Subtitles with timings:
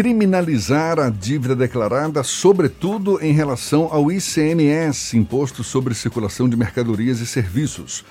[0.00, 7.26] criminalizar a dívida declarada, sobretudo em relação ao ICMS, Imposto sobre Circulação de Mercadorias e
[7.26, 8.02] Serviços.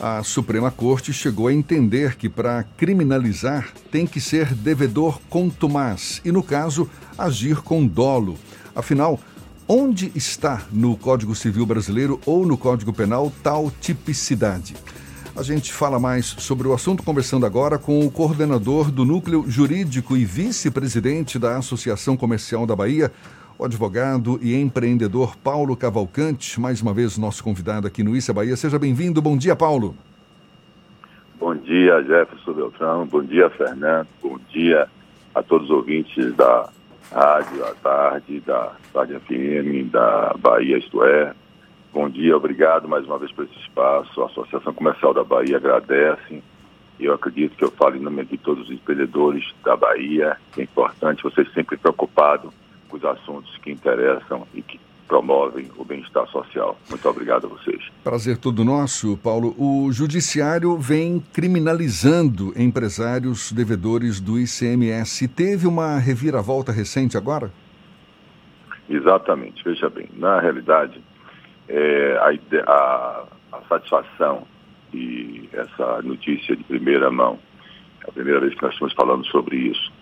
[0.00, 6.30] A Suprema Corte chegou a entender que para criminalizar tem que ser devedor contumaz e,
[6.30, 6.88] no caso,
[7.18, 8.38] agir com dolo.
[8.72, 9.18] Afinal,
[9.66, 14.76] onde está no Código Civil Brasileiro ou no Código Penal tal tipicidade?
[15.34, 20.14] A gente fala mais sobre o assunto conversando agora com o coordenador do Núcleo Jurídico
[20.14, 23.10] e vice-presidente da Associação Comercial da Bahia,
[23.58, 28.54] o advogado e empreendedor Paulo Cavalcante, mais uma vez nosso convidado aqui no Issa Bahia.
[28.56, 29.22] Seja bem-vindo.
[29.22, 29.96] Bom dia, Paulo.
[31.40, 33.06] Bom dia, Jefferson Beltrão.
[33.06, 34.08] Bom dia, Fernando.
[34.22, 34.86] Bom dia
[35.34, 36.68] a todos os ouvintes da
[37.10, 41.32] Rádio à Tarde, da Tarde FM, da Bahia Isto É.
[41.92, 44.22] Bom dia, obrigado mais uma vez por esse espaço.
[44.22, 46.42] A Associação Comercial da Bahia agradece.
[46.98, 50.38] Eu acredito que eu falo em nome de todos os empreendedores da Bahia.
[50.56, 52.50] É importante, vocês sempre preocupados
[52.88, 56.78] com os assuntos que interessam e que promovem o bem-estar social.
[56.88, 57.82] Muito obrigado a vocês.
[58.02, 59.54] Prazer todo nosso, Paulo.
[59.58, 65.28] O Judiciário vem criminalizando empresários devedores do ICMS.
[65.28, 67.50] Teve uma reviravolta recente agora?
[68.88, 69.62] Exatamente.
[69.62, 71.02] Veja bem, na realidade,
[71.68, 74.46] é, a, a, a, satisfação
[74.92, 77.38] e essa notícia de primeira mão,
[78.04, 79.92] é a primeira vez que nós estamos falando sobre isso,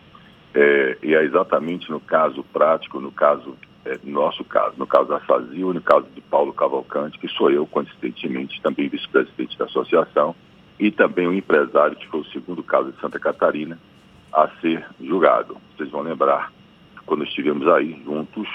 [0.54, 5.08] é, e é exatamente no caso prático, no caso, é, no nosso caso, no caso
[5.08, 10.34] da Fazil, no caso de Paulo Cavalcante, que sou eu, coincidentemente, também vice-presidente da associação,
[10.78, 13.78] e também o um empresário, que foi o segundo caso de Santa Catarina,
[14.32, 15.56] a ser julgado.
[15.76, 16.50] Vocês vão lembrar,
[17.04, 18.48] quando estivemos aí juntos,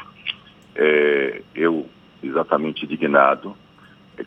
[0.76, 1.88] é, eu
[2.28, 3.56] exatamente indignado,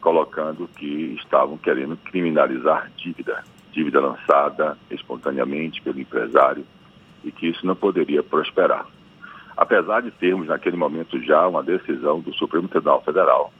[0.01, 6.65] colocando que estavam querendo criminalizar dívida, dívida lançada espontaneamente pelo empresário
[7.25, 8.87] e que isso não poderia prosperar.
[9.57, 13.53] Apesar de termos naquele momento já uma decisão do Supremo Tribunal Federal,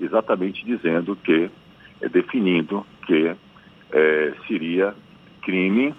[0.00, 1.50] exatamente dizendo que,
[2.00, 3.34] é, definindo que
[3.90, 4.94] é, seria
[5.42, 5.94] crime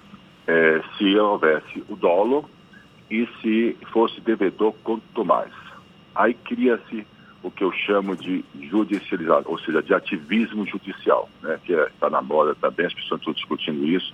[0.48, 2.50] é, se houvesse o dolo
[3.10, 5.52] e se fosse devedor quanto mais.
[6.16, 7.06] Aí cria-se
[7.44, 12.10] o que eu chamo de judicialização, ou seja, de ativismo judicial, né, que está é,
[12.10, 14.14] na moda também, as pessoas estão discutindo isso,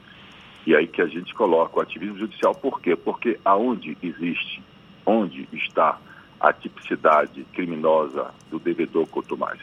[0.66, 2.96] e aí que a gente coloca o ativismo judicial, por quê?
[2.96, 4.64] Porque aonde existe,
[5.06, 6.00] onde está
[6.40, 9.60] a tipicidade criminosa do devedor quanto mais?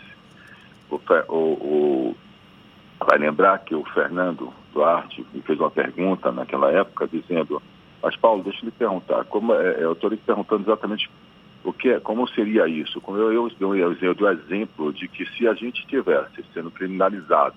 [0.89, 2.17] O, o, o,
[3.01, 7.61] vai lembrar que o Fernando Duarte me fez uma pergunta naquela época, dizendo,
[8.01, 11.11] mas Paulo, deixa eu lhe perguntar, como é, eu estou lhe perguntando exatamente
[11.67, 13.01] o que, é, como seria isso?
[13.01, 17.57] Como eu, eu, eu, eu dou exemplo de que se a gente estivesse sendo criminalizado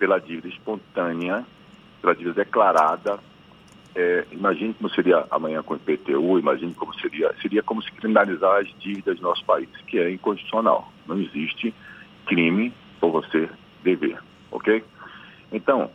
[0.00, 1.46] pela dívida espontânea,
[2.02, 3.20] pela dívida declarada,
[3.94, 8.62] é, imagine como seria amanhã com o IPTU, imagine como seria, seria como se criminalizar
[8.62, 10.92] as dívidas do nosso país, que é inconstitucional.
[11.06, 11.72] Não existe
[12.26, 13.48] crime por você
[13.84, 14.18] dever,
[14.50, 14.82] ok?
[15.52, 15.88] Então,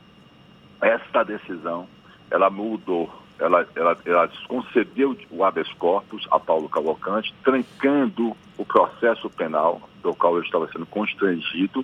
[0.81, 1.85] esta decisão,
[2.31, 9.29] ela mudou ela, ela, ela concedeu o habeas corpus a Paulo Cavalcante, trancando o processo
[9.31, 11.83] penal do qual eu estava sendo constrangido,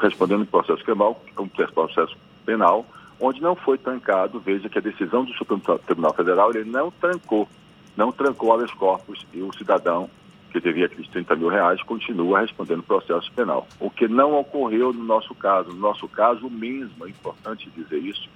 [0.00, 2.84] respondendo ao processo penal, um processo penal,
[3.18, 7.48] onde não foi trancado, veja que a decisão do Supremo Tribunal Federal, ele não trancou,
[7.96, 10.10] não trancou o habeas corpus e o cidadão
[10.52, 13.66] que devia aqueles 30 mil reais continua respondendo processo penal.
[13.80, 15.70] O que não ocorreu no nosso caso.
[15.70, 18.28] No nosso caso, mesmo, é importante dizer isso,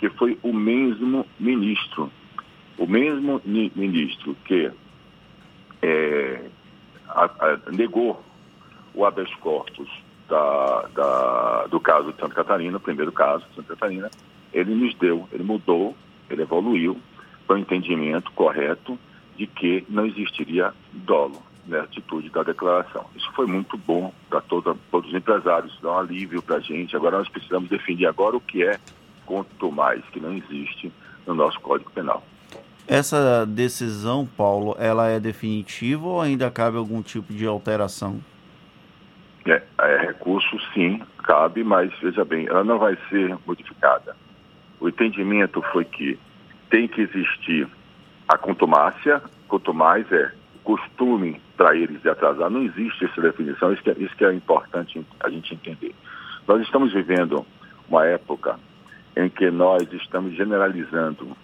[0.00, 2.10] que foi o mesmo ministro,
[2.78, 4.72] o mesmo ministro que
[5.82, 6.40] é,
[7.06, 8.24] a, a, negou
[8.94, 9.90] o habeas corpus
[10.26, 14.10] da, da, do caso de Santa Catarina, o primeiro caso de Santa Catarina,
[14.54, 15.94] ele nos deu, ele mudou,
[16.30, 16.96] ele evoluiu
[17.46, 18.98] para o entendimento correto
[19.36, 23.04] de que não existiria dolo na atitude da declaração.
[23.14, 26.96] Isso foi muito bom para todos os empresários, dá um alívio para a gente.
[26.96, 28.78] Agora nós precisamos definir agora o que é
[29.30, 30.92] quanto mais, que não existe
[31.24, 32.20] no nosso Código Penal.
[32.88, 38.20] Essa decisão, Paulo, ela é definitiva ou ainda cabe algum tipo de alteração?
[39.46, 44.16] É, é, recurso sim, cabe, mas veja bem, ela não vai ser modificada.
[44.80, 46.18] O entendimento foi que
[46.68, 47.68] tem que existir
[48.26, 50.32] a contumácia, quanto mais é
[50.64, 54.32] costume para eles de atrasar, não existe essa definição, isso que, é, isso que é
[54.32, 55.94] importante a gente entender.
[56.48, 57.46] Nós estamos vivendo
[57.88, 58.58] uma época
[59.16, 61.36] em que nós estamos generalizando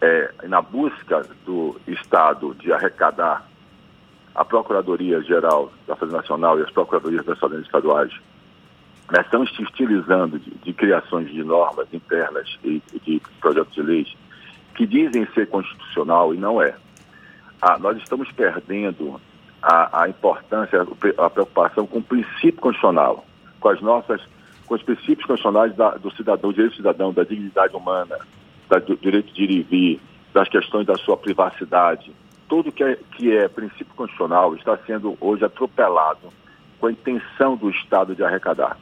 [0.00, 3.46] é, na busca do Estado de arrecadar
[4.34, 8.12] a Procuradoria-Geral da Fazenda Nacional e as Procuradorias das Fazendas Estaduais
[9.10, 14.14] né, estão se estilizando de, de, criações de normas internas e de projetos de leis
[14.74, 16.74] que dizem ser constitucional e não é.
[17.62, 19.20] Ah, nós estamos perdendo
[19.62, 20.82] a, a importância,
[21.16, 23.24] a preocupação com o princípio constitucional,
[23.60, 24.20] com as nossas,
[24.66, 28.18] com os princípios constitucionais da, do cidadão, do direito do cidadão, da dignidade humana,
[28.68, 30.00] da, do direito de ir e vir,
[30.32, 32.12] das questões da sua privacidade.
[32.48, 36.32] Tudo que é, que é princípio constitucional está sendo hoje atropelado
[36.80, 38.76] com a intenção do Estado de arrecadar.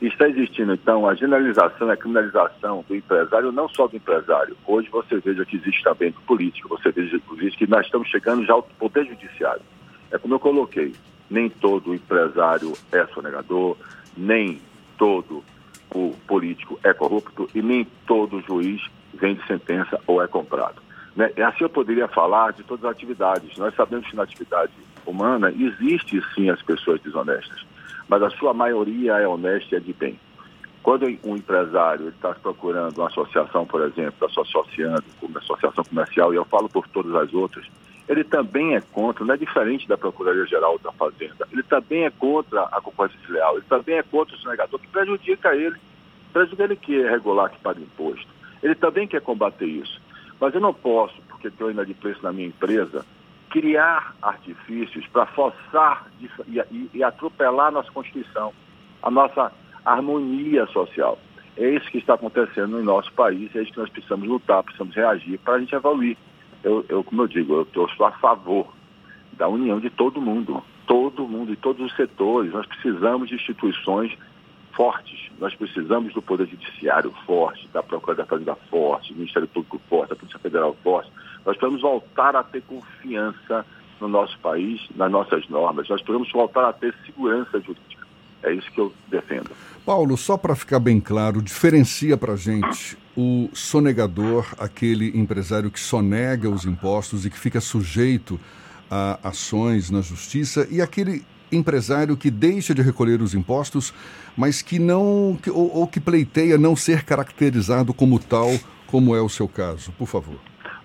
[0.00, 4.56] Está existindo, então, a generalização, a criminalização do empresário, não só do empresário.
[4.64, 7.18] Hoje você veja que existe também do político, você veja
[7.56, 9.62] que nós estamos chegando já ao poder judiciário.
[10.12, 10.94] É como eu coloquei,
[11.28, 13.76] nem todo empresário é sonegador,
[14.16, 14.60] nem
[14.98, 15.42] todo
[15.94, 18.82] o político é corrupto e nem todo juiz
[19.14, 20.82] vem de sentença ou é comprado.
[21.16, 21.32] Né?
[21.44, 23.56] Assim eu poderia falar de todas as atividades.
[23.56, 24.72] Nós sabemos que na atividade
[25.06, 27.64] humana existe sim as pessoas desonestas,
[28.08, 30.18] mas a sua maioria é honesta e é de bem.
[30.82, 36.32] Quando um empresário está procurando uma associação, por exemplo, está se associando uma associação comercial,
[36.32, 37.66] e eu falo por todas as outras,
[38.08, 42.62] ele também é contra, não é diferente da Procuradoria-Geral da Fazenda, ele também é contra
[42.62, 45.76] a concorrência desleal, ele também é contra o sonegador que prejudica ele,
[46.32, 48.26] prejudica ele que é regular, que paga imposto.
[48.62, 50.00] Ele também quer combater isso.
[50.40, 53.04] Mas eu não posso, porque estou inadimplência na minha empresa,
[53.50, 58.52] criar artifícios para forçar e, e, e atropelar a nossa Constituição,
[59.02, 59.52] a nossa
[59.84, 61.18] harmonia social.
[61.56, 64.94] É isso que está acontecendo no nosso país, é isso que nós precisamos lutar, precisamos
[64.94, 66.16] reagir para a gente evoluir.
[66.62, 68.66] Eu, eu, como eu digo, eu, eu estou a favor
[69.32, 72.52] da união de todo mundo, todo mundo, e todos os setores.
[72.52, 74.16] Nós precisamos de instituições
[74.74, 75.30] fortes.
[75.38, 80.10] Nós precisamos do Poder Judiciário forte, da Procuradoria da Fazenda forte, do Ministério Público forte,
[80.10, 81.10] da Polícia Federal forte.
[81.44, 83.64] Nós precisamos voltar a ter confiança
[84.00, 85.88] no nosso país, nas nossas normas.
[85.88, 88.06] Nós precisamos voltar a ter segurança jurídica.
[88.42, 89.50] É isso que eu defendo.
[89.84, 96.48] Paulo, só para ficar bem claro, diferencia para gente o sonegador, aquele empresário que sonega
[96.48, 98.38] os impostos e que fica sujeito
[98.88, 103.92] a ações na justiça, e aquele empresário que deixa de recolher os impostos,
[104.36, 108.50] mas que não, que, ou, ou, que pleiteia não ser caracterizado como tal,
[108.86, 109.90] como é o seu caso.
[109.98, 110.36] Por favor.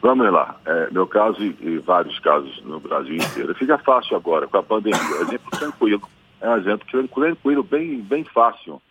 [0.01, 0.59] Vamos lá.
[0.65, 3.53] É, meu caso e, e, vários casos no Brasil inteiro.
[3.53, 5.21] Fica fácil agora com a pandemia.
[5.21, 6.01] Exemplo tranquilo.
[6.41, 8.81] É um exemplo tranquilo, bem, bem fácil.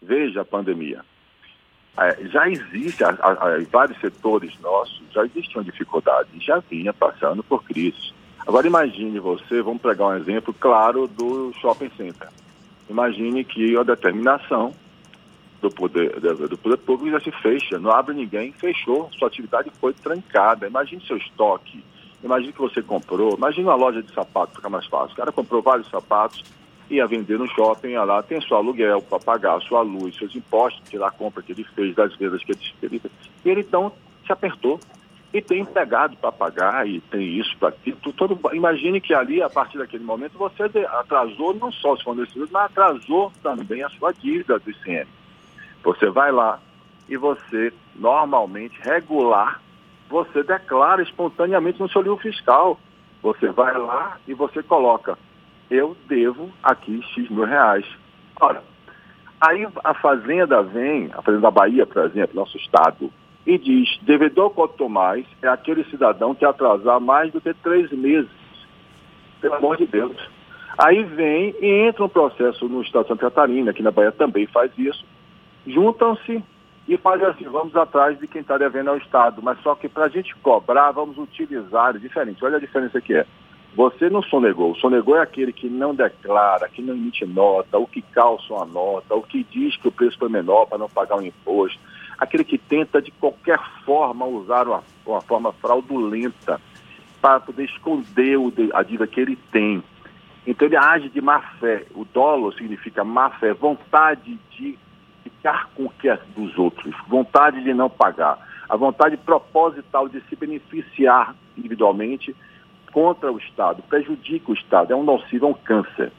[0.00, 1.04] Veja a pandemia.
[1.98, 7.42] É, já existe, a, a, em vários setores nossos, já existiam dificuldades, já vinha passando
[7.42, 8.12] por crises.
[8.46, 12.28] Agora imagine você, vamos pegar um exemplo claro do shopping center.
[12.88, 14.74] Imagine que a determinação
[15.60, 19.92] do poder, do poder público já se fecha, não abre ninguém, fechou, sua atividade foi
[19.94, 20.66] trancada.
[20.66, 21.82] Imagine seu estoque,
[22.22, 25.14] imagine que você comprou, imagine uma loja de sapatos, fica mais fácil.
[25.14, 26.44] O cara comprou vários sapatos,
[26.90, 30.88] ia vender no shopping, ia lá, tem seu aluguel para pagar, sua luz, seus impostos,
[30.88, 32.52] tirar a compra que ele fez, das vendas que
[32.82, 33.12] ele fez.
[33.44, 33.92] E ele então
[34.24, 34.78] se apertou
[35.32, 37.98] e tem empregado para pagar e tem isso para aquilo.
[38.12, 42.64] Todo, imagine que ali, a partir daquele momento, você atrasou não só os fornecedores, mas
[42.64, 45.06] atrasou também a sua dívida do ICM.
[45.82, 46.58] Você vai lá
[47.08, 49.60] e você, normalmente, regular,
[50.08, 52.78] você declara espontaneamente no seu livro fiscal.
[53.22, 55.18] Você vai lá e você coloca,
[55.70, 57.84] eu devo aqui X mil reais.
[58.40, 58.62] Ora,
[59.40, 63.12] aí a Fazenda vem, a Fazenda da Bahia, por exemplo, nosso estado,
[63.46, 68.30] e diz: devedor quanto mais é aquele cidadão que atrasar mais do que três meses.
[69.40, 70.16] Pelo amor de Deus.
[70.78, 74.46] Aí vem e entra um processo no Estado de Santa Catarina, que na Bahia também
[74.46, 75.04] faz isso.
[75.66, 76.42] Juntam-se
[76.86, 79.40] e fazem assim: vamos atrás de quem está devendo ao Estado.
[79.42, 82.44] Mas só que para a gente cobrar, vamos utilizar é diferente.
[82.44, 83.26] Olha a diferença que é.
[83.76, 84.72] Você não sonegou.
[84.72, 88.64] O sonegou é aquele que não declara, que não emite nota, o que calça uma
[88.64, 91.78] nota, o que diz que o preço foi menor para não pagar o um imposto
[92.18, 96.60] aquele que tenta de qualquer forma usar uma, uma forma fraudulenta
[97.20, 99.82] para poder esconder o, a dívida que ele tem.
[100.46, 101.84] Então ele age de má fé.
[101.94, 104.78] O dolo significa má fé, vontade de
[105.22, 110.20] ficar com o que é dos outros, vontade de não pagar, a vontade proposital de
[110.28, 112.34] se beneficiar individualmente
[112.96, 116.10] contra o Estado, prejudica o Estado, é um nocivo, é um câncer.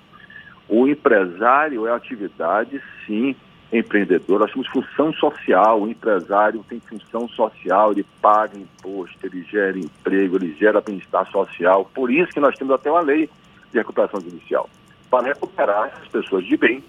[0.70, 3.36] O empresário é atividade, sim,
[3.74, 9.76] empreendedor, nós temos função social, o empresário tem função social, ele paga imposto, ele gera
[9.76, 11.90] emprego, ele gera bem-estar social.
[11.96, 13.28] Por isso que nós temos até uma lei
[13.72, 14.70] de recuperação judicial,
[15.10, 16.84] para recuperar as pessoas de bem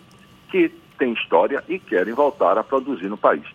[0.50, 3.46] que têm história e querem voltar a produzir no país.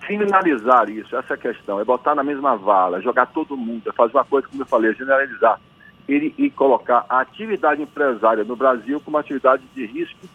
[0.00, 4.24] Criminalizar isso, essa questão, é botar na mesma vala, jogar todo mundo, é fazer uma
[4.24, 5.60] coisa, como eu falei, é generalizar.
[6.08, 10.26] E, e colocar a atividade empresária no Brasil como atividade de risco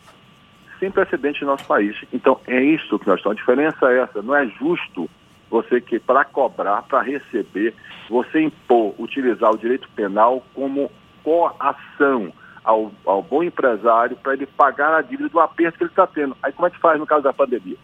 [0.79, 1.95] sem precedente no nosso país.
[2.13, 3.37] Então, é isso que nós estamos.
[3.37, 4.21] A diferença é essa.
[4.21, 5.09] Não é justo
[5.49, 7.73] você que para cobrar, para receber,
[8.09, 10.91] você impor, utilizar o direito penal como
[11.23, 12.31] coação
[12.63, 16.35] ao, ao bom empresário para ele pagar a dívida do aperto que ele está tendo.
[16.43, 17.77] Aí como é que faz no caso da pandemia?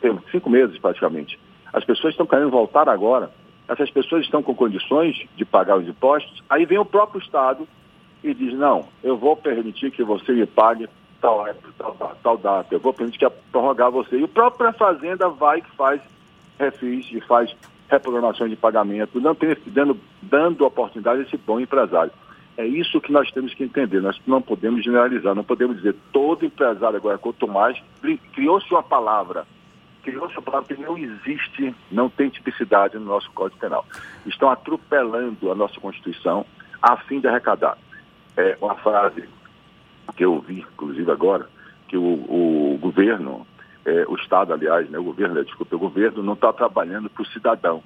[0.00, 1.38] Temos cinco meses praticamente.
[1.72, 3.30] As pessoas estão querendo voltar agora.
[3.70, 6.42] Essas pessoas estão com condições de pagar os impostos.
[6.50, 7.68] Aí vem o próprio Estado
[8.22, 10.88] e diz, não, eu vou permitir que você me pague
[11.20, 11.46] tal,
[11.78, 14.18] tal, tal data, eu vou permitir que prorrogar você.
[14.18, 16.00] E o próprio Fazenda vai e faz
[16.58, 17.54] refis e faz
[17.88, 22.12] reprogramações de pagamento, não tem, dando, dando oportunidade a esse bom empresário.
[22.56, 24.00] É isso que nós temos que entender.
[24.00, 27.80] Nós não podemos generalizar, não podemos dizer todo empresário agora, quanto mais,
[28.32, 29.46] criou-se uma palavra,
[30.02, 33.84] criou-se uma palavra que não existe, não tem tipicidade no nosso Código Penal.
[34.26, 36.44] Estão atropelando a nossa Constituição
[36.82, 37.76] a fim de arrecadar.
[38.36, 39.28] É uma frase
[40.16, 41.48] que eu ouvi, inclusive agora,
[41.88, 43.46] que o, o governo,
[43.84, 47.22] é, o Estado, aliás, né, o governo, né, desculpa, o governo não está trabalhando para
[47.22, 47.82] o cidadão,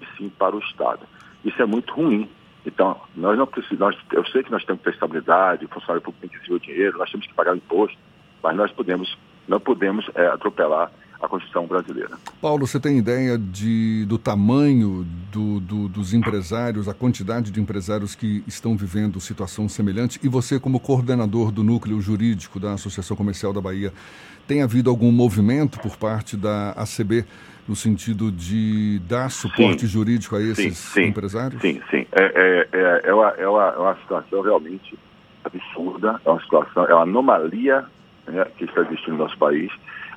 [0.00, 1.00] e sim para o Estado.
[1.44, 2.28] Isso é muito ruim.
[2.64, 6.20] Então, nós não precisamos, eu sei que nós temos que ter estabilidade, o funcionário público
[6.20, 7.98] tem que receber o dinheiro, nós temos que pagar o imposto,
[8.42, 9.16] mas nós podemos,
[9.48, 10.90] não podemos é, atropelar
[11.20, 12.16] a Constituição brasileira.
[12.40, 18.14] Paulo, você tem ideia de, do tamanho do, do, dos empresários, a quantidade de empresários
[18.14, 20.18] que estão vivendo situação semelhante?
[20.22, 23.92] E você, como coordenador do núcleo jurídico da Associação Comercial da Bahia,
[24.46, 27.24] tem havido algum movimento por parte da ACB
[27.68, 31.60] no sentido de dar suporte sim, jurídico a esses sim, sim, empresários?
[31.62, 32.04] Sim, sim.
[32.10, 34.98] É, é, é, é, uma, é, uma, é uma situação realmente
[35.44, 37.84] absurda, é uma situação, é uma anomalia
[38.26, 39.70] né, que está existindo no nosso país.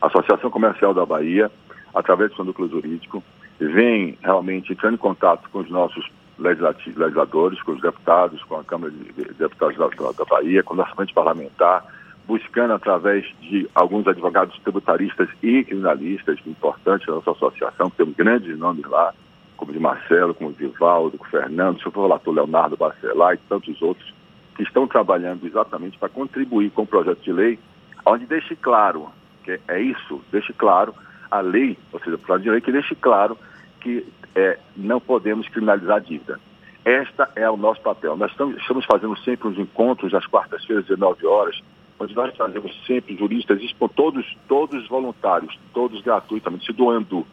[0.03, 1.50] A Associação Comercial da Bahia,
[1.95, 3.24] através do seu núcleo jurídico,
[3.57, 6.05] vem realmente entrando em contato com os nossos
[6.38, 10.93] legisladores, com os deputados, com a Câmara de Deputados da, da Bahia, com o nosso
[11.13, 11.86] parlamentar,
[12.27, 18.60] buscando através de alguns advogados tributaristas e criminalistas importantes da nossa associação, que temos grandes
[18.60, 19.13] nomes lá,
[19.55, 24.13] como de Marcelo, como de Vivaldo, com o Fernando, o Leonardo Bacelar e tantos outros,
[24.57, 27.57] que estão trabalhando exatamente para contribuir com o projeto de lei,
[28.05, 29.10] onde deixe claro
[29.43, 30.93] que é isso, deixe claro
[31.29, 33.38] a lei, ou seja, o projeto de lei que deixe claro
[33.81, 36.39] que é, não podemos criminalizar a dívida.
[36.85, 38.17] Esta é o nosso papel.
[38.17, 41.59] Nós estamos, estamos fazendo sempre uns encontros às quartas-feiras, 19 horas,
[42.00, 43.62] onde nós trazemos sempre juristas,
[43.95, 47.25] todos, todos voluntários, todos gratuitamente, se doando,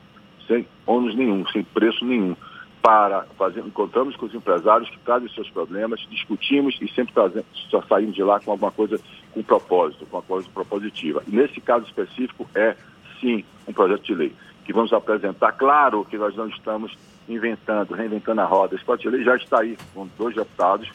[0.46, 2.36] sem ônus nenhum, sem preço nenhum,
[2.82, 7.46] para fazer, encontramos com os empresários que trazem os seus problemas, discutimos e sempre trazemos,
[7.70, 8.98] só saímos de lá com alguma coisa
[9.32, 11.22] com propósito, com uma coisa propositiva.
[11.26, 12.74] Nesse caso específico é,
[13.20, 14.32] sim, um projeto de lei
[14.64, 15.52] que vamos apresentar.
[15.52, 16.96] Claro que nós não estamos
[17.28, 18.74] inventando, reinventando a roda.
[18.74, 20.90] Esse projeto de lei já está aí com dois deputados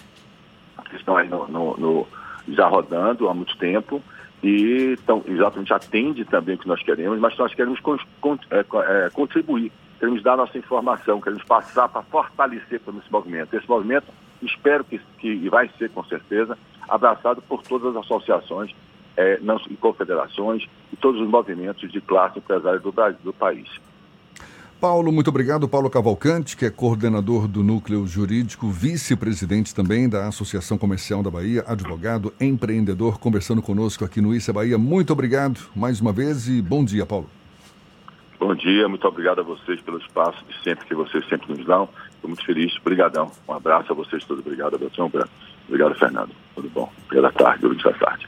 [0.89, 2.07] que estão aí no, no, no
[2.49, 4.01] já rodando há muito tempo
[4.43, 8.59] e então, exatamente atende também o que nós queremos, mas nós queremos con, con, é,
[8.59, 13.55] é, contribuir, queremos dar nossa informação, queremos passar para fortalecer esse movimento.
[13.55, 14.05] Esse movimento,
[14.41, 18.73] espero que, que vai ser com certeza abraçado por todas as associações
[19.17, 23.69] é, não, e confederações e todos os movimentos de classe empresária do, do país.
[24.79, 25.67] Paulo, muito obrigado.
[25.67, 31.63] Paulo Cavalcante, que é coordenador do Núcleo Jurídico, vice-presidente também da Associação Comercial da Bahia,
[31.65, 34.77] advogado, empreendedor, conversando conosco aqui no Issa Bahia.
[34.77, 37.29] Muito obrigado mais uma vez e bom dia, Paulo.
[38.45, 41.89] Bom dia, muito obrigado a vocês pelo espaço de sempre que vocês sempre nos dão.
[42.13, 43.31] Estou muito feliz, obrigadão.
[43.49, 45.11] Um abraço a vocês todos, obrigado, Abração,
[45.67, 46.29] obrigado, Fernando.
[46.53, 46.93] Tudo bom?
[47.05, 48.27] Obrigado à tarde, durante a tarde.